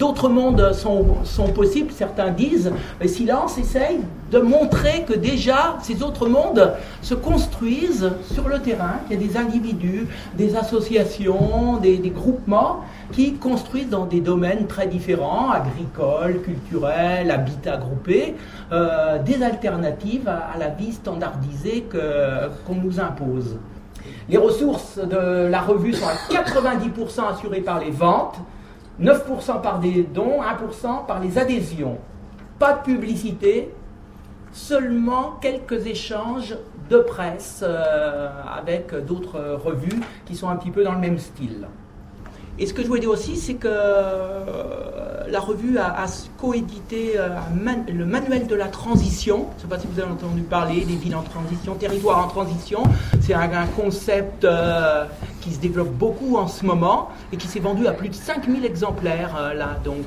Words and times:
d'autres 0.00 0.30
mondes 0.30 0.72
sont, 0.72 1.52
possibles, 1.54 1.92
certains 1.92 2.30
disent, 2.30 2.72
mais 2.98 3.06
Silence 3.06 3.58
essaye 3.58 4.00
de 4.32 4.38
montrer 4.38 5.04
que 5.06 5.12
déjà 5.12 5.76
ces 5.82 6.02
autres 6.02 6.26
mondes 6.26 6.72
se 7.02 7.14
construisent 7.14 8.10
sur 8.32 8.48
le 8.48 8.60
terrain, 8.60 8.94
qu'il 9.06 9.20
y 9.20 9.24
a 9.24 9.28
des 9.28 9.36
individus, 9.36 10.06
des 10.36 10.56
associations, 10.56 11.76
des, 11.76 11.98
groupements 12.10 12.80
qui 13.12 13.34
construisent 13.34 13.90
dans 13.90 14.06
des 14.06 14.20
domaines 14.20 14.66
très 14.66 14.86
différents, 14.86 15.50
agricoles, 15.50 16.40
culturels, 16.42 17.30
habitat 17.30 17.76
groupé, 17.76 18.36
euh, 18.72 19.18
des 19.22 19.42
alternatives 19.42 20.28
à, 20.28 20.56
la 20.58 20.68
vie 20.68 20.92
standardisée 20.92 21.84
qu'on 22.66 22.74
nous 22.74 22.98
impose. 23.00 23.58
Les 24.30 24.38
ressources 24.38 24.98
de 24.98 25.48
la 25.48 25.60
revue 25.60 25.92
sont 25.92 26.06
à 26.06 26.14
90% 26.32 27.34
assurées 27.34 27.60
par 27.60 27.80
les 27.80 27.90
ventes, 27.90 28.38
9% 29.00 29.62
par 29.62 29.78
des 29.78 30.02
dons, 30.02 30.40
1% 30.42 31.06
par 31.06 31.20
les 31.20 31.38
adhésions. 31.38 31.98
Pas 32.58 32.74
de 32.74 32.82
publicité, 32.82 33.70
seulement 34.52 35.38
quelques 35.40 35.86
échanges 35.86 36.56
de 36.90 36.98
presse 36.98 37.62
euh, 37.66 38.28
avec 38.46 38.94
d'autres 39.06 39.58
revues 39.64 40.00
qui 40.26 40.34
sont 40.34 40.48
un 40.48 40.56
petit 40.56 40.70
peu 40.70 40.82
dans 40.84 40.92
le 40.92 40.98
même 40.98 41.18
style. 41.18 41.68
Et 42.58 42.66
ce 42.66 42.74
que 42.74 42.82
je 42.82 42.88
voulais 42.88 43.00
dire 43.00 43.10
aussi, 43.10 43.36
c'est 43.36 43.54
que 43.54 43.68
la 45.30 45.40
revue 45.40 45.78
a, 45.78 46.06
coédité 46.38 47.12
euh, 47.16 47.28
le 47.88 48.04
manuel 48.04 48.46
de 48.46 48.54
la 48.54 48.68
transition. 48.68 49.48
Je 49.50 49.56
ne 49.56 49.60
sais 49.62 49.68
pas 49.68 49.78
si 49.78 49.86
vous 49.86 50.00
avez 50.00 50.10
entendu 50.10 50.42
parler 50.42 50.84
des 50.84 50.96
villes 50.96 51.16
en 51.16 51.22
transition, 51.22 51.74
territoires 51.74 52.24
en 52.24 52.28
transition. 52.28 52.82
C'est 53.20 53.34
un, 53.34 53.48
concept 53.76 54.46
qui 55.40 55.52
se 55.52 55.60
développe 55.60 55.90
beaucoup 55.90 56.36
en 56.36 56.48
ce 56.48 56.64
moment 56.64 57.10
et 57.32 57.36
qui 57.36 57.46
s'est 57.46 57.60
vendu 57.60 57.86
à 57.86 57.92
plus 57.92 58.08
de 58.08 58.14
5000 58.14 58.64
exemplaires 58.64 59.54
là. 59.54 59.78
Donc 59.84 59.98